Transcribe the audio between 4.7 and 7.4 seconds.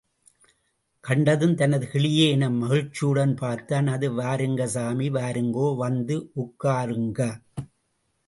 சாமி, வாருங்கோ, வந்து உட்காருங்க.